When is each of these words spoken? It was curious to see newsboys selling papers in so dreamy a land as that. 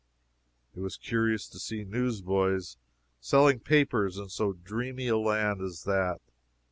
It 0.73 0.79
was 0.79 0.97
curious 0.97 1.47
to 1.47 1.59
see 1.59 1.83
newsboys 1.83 2.75
selling 3.19 3.59
papers 3.59 4.17
in 4.17 4.29
so 4.29 4.53
dreamy 4.53 5.09
a 5.09 5.17
land 5.19 5.61
as 5.61 5.83
that. 5.83 6.21